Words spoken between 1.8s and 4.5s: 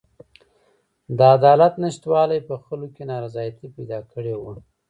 نشتوالي په خلکو کې نارضایتي پیدا کړې